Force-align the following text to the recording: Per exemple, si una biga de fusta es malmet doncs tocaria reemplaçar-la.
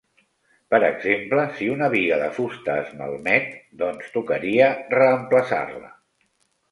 Per 0.73 0.77
exemple, 0.85 1.41
si 1.59 1.67
una 1.73 1.89
biga 1.95 2.15
de 2.21 2.29
fusta 2.37 2.77
es 2.85 2.89
malmet 3.01 3.51
doncs 3.83 4.07
tocaria 4.15 4.71
reemplaçar-la. 4.95 5.93